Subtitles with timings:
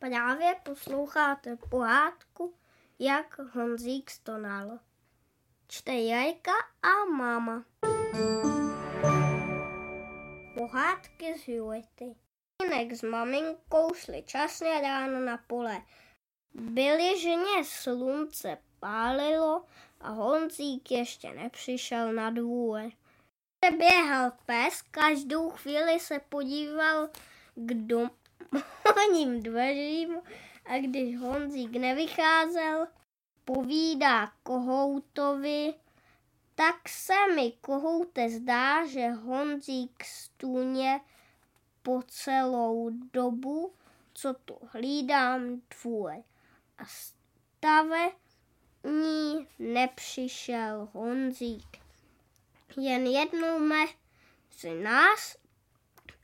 [0.00, 2.54] Právě posloucháte pohádku,
[2.98, 4.78] jak Honzík stonal.
[5.68, 7.64] Čte Jajka a máma.
[10.54, 12.14] Pohádky z Julity.
[12.62, 15.82] Jinak s maminkou šli časně ráno na pole.
[16.54, 19.64] Byli ženě slunce pálilo
[20.00, 22.80] a Honzík ještě nepřišel na dvůr.
[23.78, 27.08] Běhal pes, každou chvíli se podíval
[27.54, 27.74] k
[28.52, 30.18] domovním dveřím
[30.64, 32.86] a když Honzík nevycházel,
[33.44, 35.74] povídá kohoutovi,
[36.54, 41.00] tak se mi kohoute zdá, že Honzík stůně
[41.82, 43.72] po celou dobu,
[44.12, 46.12] co tu hlídám dvůr.
[46.78, 48.10] A stave
[48.84, 51.78] ní nepřišel Honzík.
[52.76, 55.39] Jen jednou mezi nás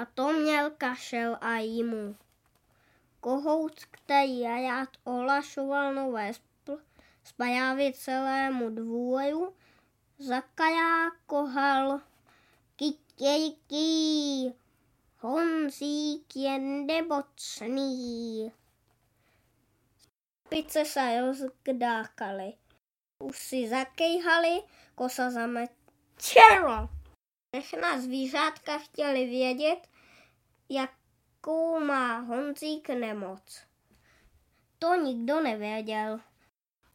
[0.00, 2.16] a to měl kašel a jímu.
[3.20, 6.32] Kohout, který jaját ohlašoval nové
[7.24, 9.54] spajávy celému dvůru,
[10.18, 12.00] zakajákohal
[12.76, 14.54] kytějky,
[15.18, 18.52] Honzík je nemocný.
[20.48, 22.52] Pice se rozkdákaly,
[23.32, 24.62] si zakejhali,
[24.94, 26.88] kosa zametěla.
[27.56, 29.89] Všechna zvířátka chtěli vědět,
[30.70, 33.62] jakou má Honzík nemoc.
[34.78, 36.20] To nikdo nevěděl.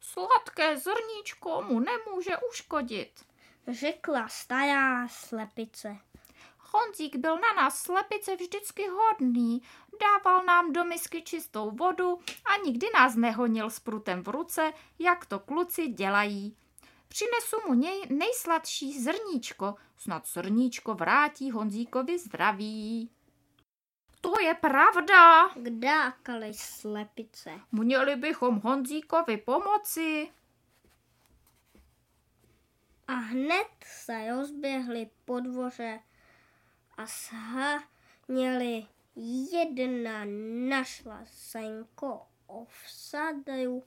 [0.01, 3.25] Sladké zrníčko mu nemůže uškodit,
[3.67, 5.97] řekla stará slepice.
[6.59, 9.61] Honzík byl na nás slepice vždycky hodný,
[10.01, 15.25] dával nám do misky čistou vodu a nikdy nás nehonil s prutem v ruce, jak
[15.25, 16.57] to kluci dělají.
[17.07, 23.14] Přinesu mu něj nejsladší zrníčko, snad zrníčko vrátí Honzíkovi zdraví.
[24.25, 27.59] To je pravda, Kdákali slepice.
[27.71, 30.31] měli bychom Honzíkovi pomoci.
[33.07, 35.99] A hned se rozběhli po dvoře
[36.97, 38.87] a sháněli
[39.51, 40.21] jedna
[40.69, 43.83] našla senko ovsadu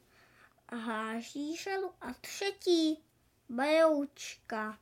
[0.69, 3.03] a hážíželu a třetí
[3.49, 4.79] bajoučka.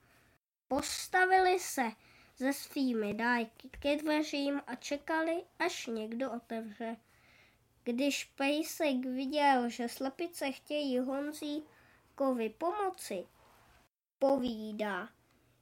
[0.69, 1.91] Postavili se
[2.36, 6.97] se svými dájky ke dveřím a čekali, až někdo otevře.
[7.84, 13.26] Když pejsek viděl, že slepice chtějí Honzíkovi pomoci,
[14.19, 15.08] povídá,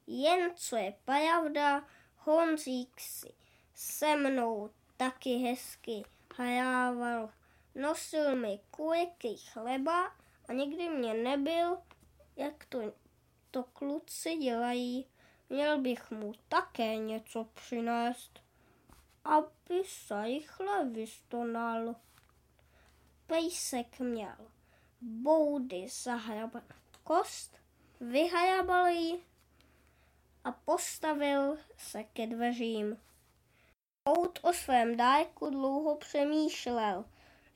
[0.07, 1.85] jen co je pravda,
[2.17, 3.35] Honzík si
[3.75, 6.03] se mnou taky hezky
[6.37, 7.31] hrával.
[7.75, 10.13] Nosil mi kuliky chleba
[10.49, 11.79] a nikdy mě nebyl,
[12.37, 12.93] jak to,
[13.51, 15.07] to kluci dělají.
[15.49, 18.41] Měl bych mu také něco přinést,
[19.25, 21.97] aby se rychle vystonal.
[23.27, 24.37] Pejsek měl
[25.01, 26.65] boudy zahrabat
[27.05, 27.59] kost,
[28.01, 29.21] vyhrabal ji
[30.45, 32.99] a postavil se ke dveřím.
[34.05, 37.05] Kout o svém dárku dlouho přemýšlel.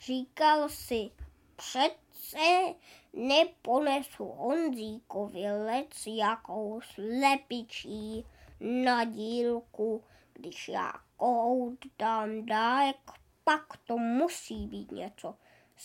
[0.00, 1.10] Říkal si,
[1.58, 2.74] přece
[3.12, 8.24] neponesu Honzíkovi lec jakou slepičí
[8.60, 12.96] na dílku, když já kout dám dárek,
[13.44, 15.34] pak to musí být něco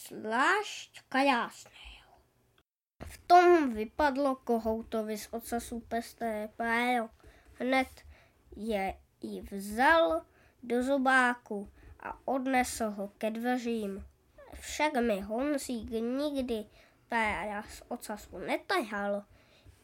[0.08, 2.14] zvlášť krásného.
[3.06, 7.10] V tom vypadlo kohoutovi z ocasu pestré páro.
[7.54, 7.88] Hned
[8.56, 10.26] je ji vzal
[10.64, 11.70] do zubáku
[12.00, 14.06] a odnesl ho ke dveřím.
[14.64, 16.66] Však mi Honzík nikdy
[17.70, 19.24] z ocasu netahal,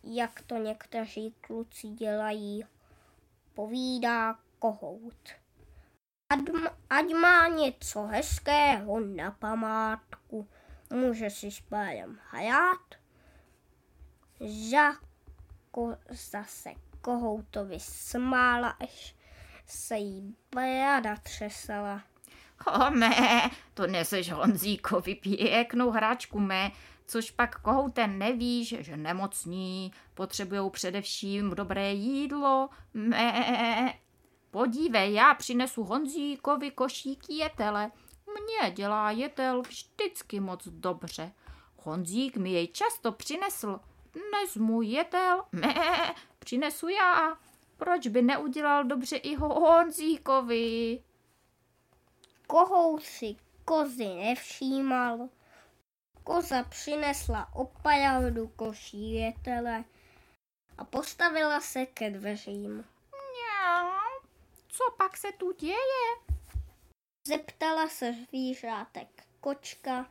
[0.04, 2.66] jak to někteří kluci dělají,
[3.54, 5.30] povídá kohout.
[6.30, 6.40] Ať,
[6.90, 10.48] ať má něco hezkého na památku,
[10.94, 12.96] může si s párem hrát.
[14.42, 16.70] Žáko zase
[17.02, 19.16] kohoutovi smála, až
[19.66, 22.04] se jí brada třesala.
[22.68, 26.72] O mé, to neseš Honzíkovi pěknou hračku mé,
[27.08, 33.94] což pak kohouten nevíš, že nemocní, potřebují především dobré jídlo, mé.
[34.52, 37.92] Podívej, já přinesu Honzíkovi košík jetele.
[38.28, 41.32] Mně dělá jetel vždycky moc dobře.
[41.78, 43.80] Honzík mi jej často přinesl.
[44.14, 45.76] Dnes můj jetel, mé,
[46.40, 47.38] přinesu já.
[47.78, 51.00] Proč by neudělal dobře i Honzíkovi?
[52.50, 53.36] Kohout si
[53.66, 55.30] kozy nevšímal.
[56.24, 59.84] Koza přinesla opravdu koší jetele
[60.78, 62.86] a postavila se ke dveřím.
[63.12, 63.90] Mňau,
[64.68, 66.10] co pak se tu děje?
[67.28, 70.10] Zeptala se zvířátek kočka,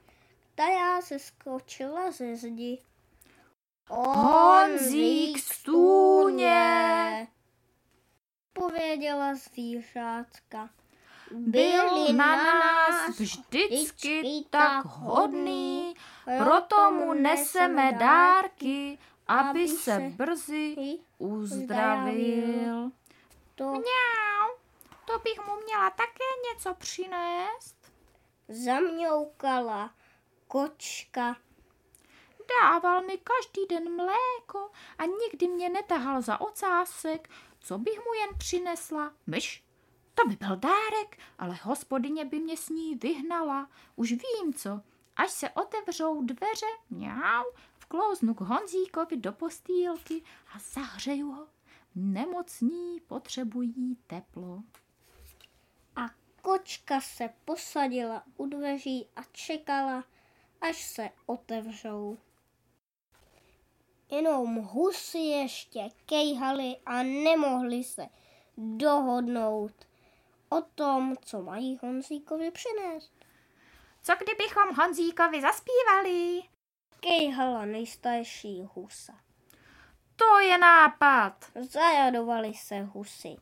[0.55, 2.83] která se skočila ze zdi.
[3.89, 7.29] Honzík stůně,
[8.53, 10.71] pověděla zvířátka.
[11.31, 15.95] Byl na nás vždycky tak hodný,
[16.39, 22.91] proto mu neseme dárky, aby se brzy uzdravil.
[23.55, 24.49] To Mňau,
[25.07, 27.77] to bych mu měla také něco přinést.
[28.49, 29.91] zamňoukala
[30.49, 31.37] kočka.
[32.63, 37.29] Dával mi každý den mléko a nikdy mě netahal za ocásek.
[37.61, 39.13] Co bych mu jen přinesla?
[39.27, 39.65] Myš?
[40.23, 43.71] To by byl dárek, ale hospodyně by mě s ní vyhnala.
[43.97, 44.81] Už vím co.
[45.17, 47.45] Až se otevřou dveře, mňau,
[47.79, 50.23] vklouznu k Honzíkovi do postýlky
[50.55, 51.47] a zahřeju ho.
[51.95, 54.63] Nemocní potřebují teplo.
[55.97, 56.07] A
[56.43, 60.05] kočka se posadila u dveří a čekala,
[60.61, 62.19] až se otevřou.
[64.11, 68.07] Jenom husy ještě kejhaly a nemohli se
[68.57, 69.88] dohodnout
[70.49, 73.13] o tom, co mají Honzíkovi přinést.
[74.03, 76.43] Co kdybychom Honzíkovi zaspívali?
[77.01, 79.21] Kejhala nejstarší husa.
[80.17, 81.45] To je nápad.
[81.61, 83.37] Zajadovali se husy.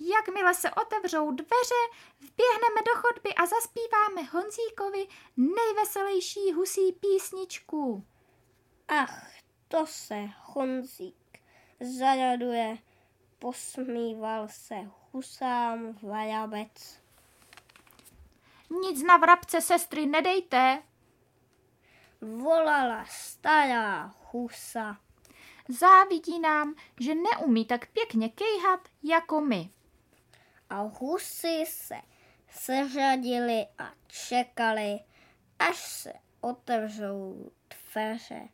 [0.00, 1.82] Jakmile se otevřou dveře,
[2.16, 5.06] vběhneme do chodby a zaspíváme Honzíkovi
[5.36, 8.04] nejveselější husí písničku.
[8.88, 9.30] Ach,
[9.68, 11.40] to se Honzík
[11.80, 12.78] zajaduje,
[13.38, 14.74] posmíval se
[15.12, 17.00] husám vajabec.
[18.82, 20.82] Nic na vrabce sestry nedejte.
[22.20, 25.00] Volala stará husa.
[25.68, 29.70] Závidí nám, že neumí tak pěkně kejhat jako my.
[30.70, 31.96] A husy se
[32.50, 35.00] seřadili a čekali,
[35.58, 37.50] až se otevřou
[37.94, 38.48] dveře.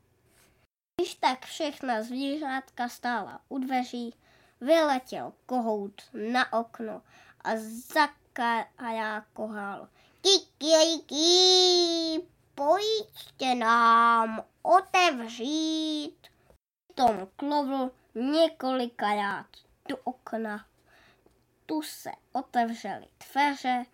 [0.97, 4.15] Když tak všechna zvířátka stála u dveří,
[4.65, 6.03] vyletěl kohout
[6.33, 7.03] na okno
[7.45, 7.51] a
[8.77, 9.89] zakajákohal.
[10.21, 11.23] Kikiriki,
[12.55, 16.17] pojďte nám otevřít.
[16.95, 19.47] Tom klovl několikrát
[19.89, 20.67] do okna.
[21.67, 23.85] Tu se otevřely dveře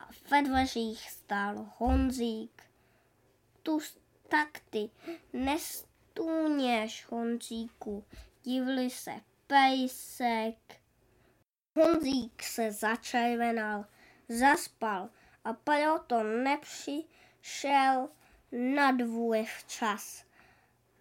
[0.00, 2.62] a ve dveřích stál Honzík.
[3.62, 3.80] Tu
[4.28, 4.90] tak ty
[5.32, 8.04] nestůněš, Honzíku,
[8.42, 10.56] divili se pejsek.
[11.76, 13.84] Honzík se začervenal,
[14.28, 15.08] zaspal
[15.44, 18.08] a proto nepřišel
[18.52, 20.24] na dvůr včas.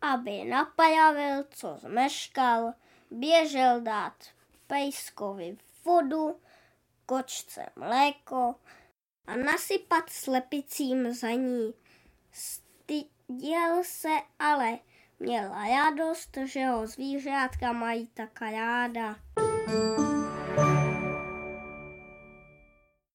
[0.02, 2.74] Aby napravil, co zmeškal,
[3.12, 4.24] běžel dát
[4.68, 6.42] pejskovi vodu,
[7.06, 8.56] kočce mléko
[9.28, 11.74] a nasypat slepicím za ní.
[12.32, 14.10] Styděl se
[14.40, 14.80] ale,
[15.20, 19.16] měla radost, že ho zvířátka mají tak ráda.